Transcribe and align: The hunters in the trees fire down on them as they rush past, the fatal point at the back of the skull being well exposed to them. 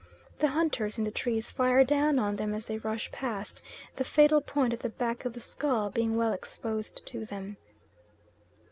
The 0.39 0.47
hunters 0.47 0.97
in 0.97 1.03
the 1.03 1.11
trees 1.11 1.51
fire 1.51 1.83
down 1.83 2.17
on 2.17 2.35
them 2.37 2.55
as 2.55 2.65
they 2.65 2.79
rush 2.79 3.11
past, 3.11 3.61
the 3.97 4.03
fatal 4.03 4.41
point 4.41 4.73
at 4.73 4.79
the 4.79 4.89
back 4.89 5.25
of 5.25 5.33
the 5.33 5.39
skull 5.39 5.91
being 5.91 6.17
well 6.17 6.33
exposed 6.33 7.05
to 7.05 7.23
them. 7.23 7.57